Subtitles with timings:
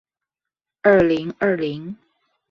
[0.81, 1.95] 二零二零